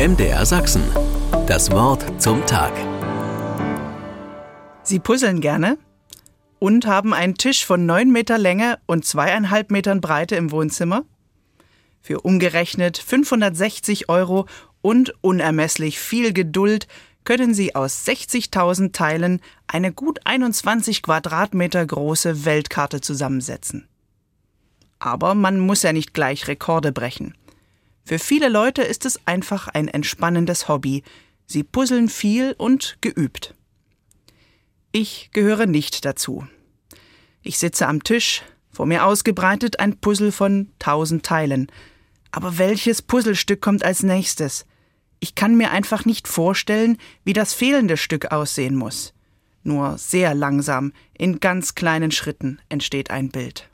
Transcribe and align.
MDR 0.00 0.46
Sachsen. 0.46 0.82
Das 1.46 1.70
Wort 1.72 2.22
zum 2.22 2.46
Tag. 2.46 2.72
Sie 4.82 4.98
puzzeln 4.98 5.42
gerne 5.42 5.76
und 6.58 6.86
haben 6.86 7.12
einen 7.12 7.34
Tisch 7.34 7.66
von 7.66 7.84
9 7.84 8.10
Meter 8.10 8.38
Länge 8.38 8.78
und 8.86 9.04
zweieinhalb 9.04 9.70
Metern 9.70 10.00
Breite 10.00 10.36
im 10.36 10.52
Wohnzimmer. 10.52 11.04
Für 12.00 12.22
umgerechnet 12.22 12.96
560 12.96 14.08
Euro 14.08 14.46
und 14.80 15.12
unermesslich 15.20 16.00
viel 16.00 16.32
Geduld 16.32 16.88
können 17.24 17.52
Sie 17.52 17.74
aus 17.74 18.06
60.000 18.06 18.94
Teilen 18.94 19.42
eine 19.66 19.92
gut 19.92 20.20
21 20.24 21.02
Quadratmeter 21.02 21.84
große 21.84 22.46
Weltkarte 22.46 23.02
zusammensetzen. 23.02 23.86
Aber 24.98 25.34
man 25.34 25.60
muss 25.60 25.82
ja 25.82 25.92
nicht 25.92 26.14
gleich 26.14 26.48
Rekorde 26.48 26.90
brechen. 26.90 27.34
Für 28.04 28.18
viele 28.18 28.48
Leute 28.48 28.82
ist 28.82 29.04
es 29.04 29.20
einfach 29.26 29.68
ein 29.68 29.88
entspannendes 29.88 30.68
Hobby. 30.68 31.02
Sie 31.46 31.62
puzzeln 31.62 32.08
viel 32.08 32.54
und 32.58 32.98
geübt. 33.00 33.54
Ich 34.92 35.30
gehöre 35.32 35.66
nicht 35.66 36.04
dazu. 36.04 36.46
Ich 37.42 37.58
sitze 37.58 37.86
am 37.86 38.02
Tisch, 38.02 38.42
vor 38.70 38.86
mir 38.86 39.04
ausgebreitet 39.04 39.80
ein 39.80 39.98
Puzzle 39.98 40.32
von 40.32 40.72
tausend 40.78 41.24
Teilen. 41.24 41.70
Aber 42.30 42.58
welches 42.58 43.02
Puzzlestück 43.02 43.60
kommt 43.60 43.84
als 43.84 44.02
nächstes? 44.02 44.66
Ich 45.20 45.34
kann 45.34 45.56
mir 45.56 45.70
einfach 45.70 46.04
nicht 46.04 46.28
vorstellen, 46.28 46.96
wie 47.24 47.32
das 47.32 47.52
fehlende 47.52 47.96
Stück 47.96 48.32
aussehen 48.32 48.74
muss. 48.74 49.12
Nur 49.62 49.98
sehr 49.98 50.34
langsam, 50.34 50.92
in 51.16 51.40
ganz 51.40 51.74
kleinen 51.74 52.10
Schritten 52.10 52.58
entsteht 52.68 53.10
ein 53.10 53.30
Bild. 53.30 53.68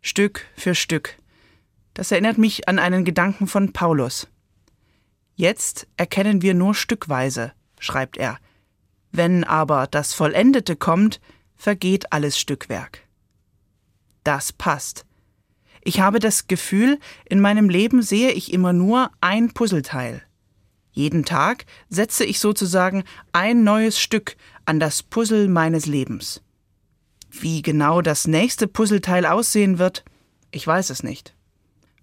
Stück 0.00 0.46
für 0.56 0.74
Stück 0.74 1.16
das 1.96 2.12
erinnert 2.12 2.36
mich 2.36 2.68
an 2.68 2.78
einen 2.78 3.06
Gedanken 3.06 3.46
von 3.46 3.72
Paulus. 3.72 4.28
Jetzt 5.34 5.86
erkennen 5.96 6.42
wir 6.42 6.52
nur 6.52 6.74
stückweise, 6.74 7.52
schreibt 7.80 8.18
er. 8.18 8.38
Wenn 9.12 9.44
aber 9.44 9.86
das 9.86 10.12
Vollendete 10.12 10.76
kommt, 10.76 11.22
vergeht 11.54 12.12
alles 12.12 12.38
Stückwerk. 12.38 13.00
Das 14.24 14.52
passt. 14.52 15.06
Ich 15.80 15.98
habe 16.00 16.18
das 16.18 16.48
Gefühl, 16.48 16.98
in 17.24 17.40
meinem 17.40 17.70
Leben 17.70 18.02
sehe 18.02 18.32
ich 18.32 18.52
immer 18.52 18.74
nur 18.74 19.10
ein 19.22 19.54
Puzzleteil. 19.54 20.20
Jeden 20.90 21.24
Tag 21.24 21.64
setze 21.88 22.26
ich 22.26 22.40
sozusagen 22.40 23.04
ein 23.32 23.64
neues 23.64 23.98
Stück 23.98 24.36
an 24.66 24.80
das 24.80 25.02
Puzzle 25.02 25.48
meines 25.48 25.86
Lebens. 25.86 26.42
Wie 27.30 27.62
genau 27.62 28.02
das 28.02 28.26
nächste 28.26 28.68
Puzzleteil 28.68 29.24
aussehen 29.24 29.78
wird, 29.78 30.04
ich 30.50 30.66
weiß 30.66 30.90
es 30.90 31.02
nicht. 31.02 31.35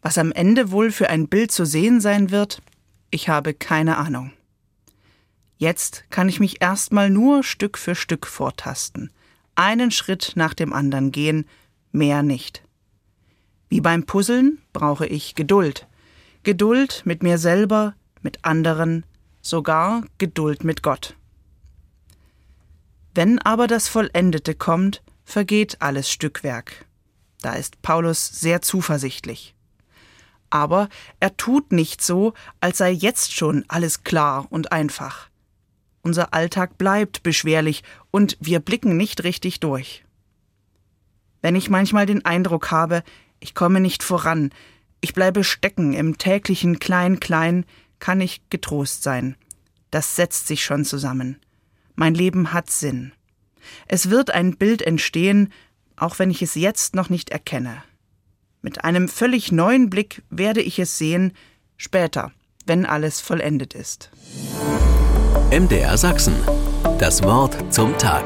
Was 0.04 0.18
am 0.18 0.34
Ende 0.34 0.72
wohl 0.72 0.92
für 0.92 1.10
ein 1.10 1.30
Bild 1.30 1.52
zu 1.54 1.66
sehen 1.66 2.02
sein 2.02 2.30
wird, 2.30 2.62
ich 3.10 3.30
habe 3.30 3.54
keine 3.54 3.98
Ahnung. 3.98 4.34
Jetzt 5.58 6.04
kann 6.10 6.28
ich 6.28 6.42
mich 6.42 6.62
erstmal 6.62 7.10
nur 7.10 7.42
Stück 7.42 7.78
für 7.78 7.96
Stück 7.96 8.28
vortasten, 8.28 9.12
einen 9.56 9.92
Schritt 9.92 10.34
nach 10.36 10.54
dem 10.54 10.74
anderen 10.74 11.14
gehen, 11.14 11.46
mehr 11.94 12.22
nicht. 12.22 12.64
Wie 13.70 13.80
beim 13.80 14.06
Puzzeln 14.06 14.62
brauche 14.74 15.08
ich 15.08 15.36
Geduld. 15.36 15.88
Geduld 16.44 17.04
mit 17.06 17.24
mir 17.24 17.38
selber, 17.38 17.96
mit 18.22 18.44
anderen, 18.44 19.06
sogar 19.42 20.04
Geduld 20.18 20.66
mit 20.66 20.84
Gott. 20.84 21.16
Wenn 23.16 23.40
aber 23.40 23.68
das 23.68 23.88
Vollendete 23.88 24.54
kommt, 24.54 25.02
vergeht 25.24 25.82
alles 25.82 26.12
Stückwerk. 26.12 26.86
Da 27.42 27.54
ist 27.54 27.82
Paulus 27.82 28.28
sehr 28.28 28.62
zuversichtlich 28.62 29.56
aber 30.54 30.88
er 31.20 31.36
tut 31.36 31.72
nicht 31.72 32.04
so, 32.04 32.36
als 32.62 32.78
sei 32.78 32.92
jetzt 32.92 33.34
schon 33.34 33.66
alles 33.70 34.04
klar 34.04 34.46
und 34.52 34.72
einfach. 34.72 35.30
Unser 36.04 36.32
Alltag 36.36 36.78
bleibt 36.78 37.24
beschwerlich 37.24 37.82
und 38.12 38.38
wir 38.40 38.60
blicken 38.60 38.96
nicht 38.96 39.24
richtig 39.24 39.62
durch. 39.62 40.06
Wenn 41.42 41.56
ich 41.56 41.72
manchmal 41.72 42.06
den 42.06 42.24
Eindruck 42.24 42.70
habe, 42.70 43.02
ich 43.40 43.56
komme 43.56 43.80
nicht 43.80 44.04
voran, 44.04 44.52
ich 45.02 45.16
bleibe 45.16 45.44
stecken 45.44 45.94
im 45.94 46.20
täglichen 46.20 46.78
Klein-Klein, 46.78 47.66
kann 47.98 48.22
ich 48.22 48.48
getrost 48.52 49.02
sein. 49.02 49.36
Das 49.90 50.16
setzt 50.16 50.46
sich 50.46 50.64
schon 50.64 50.86
zusammen. 50.86 51.40
Mein 51.96 52.14
Leben 52.14 52.54
hat 52.54 52.70
Sinn. 52.70 53.12
Es 53.88 54.12
wird 54.12 54.30
ein 54.30 54.56
Bild 54.58 54.84
entstehen, 54.84 55.52
auch 55.96 56.20
wenn 56.20 56.30
ich 56.30 56.44
es 56.44 56.54
jetzt 56.54 56.94
noch 56.94 57.10
nicht 57.10 57.32
erkenne. 57.32 57.84
Mit 58.64 58.86
einem 58.86 59.10
völlig 59.10 59.52
neuen 59.52 59.90
Blick 59.90 60.24
werde 60.30 60.62
ich 60.62 60.80
es 60.80 60.98
sehen, 60.98 61.34
später, 61.76 62.32
wenn 62.66 62.86
alles 62.86 63.20
vollendet 63.20 63.74
ist. 63.74 64.10
MDR 65.52 65.98
Sachsen. 65.98 66.34
Das 66.98 67.22
Wort 67.24 67.74
zum 67.74 67.98
Tag. 67.98 68.24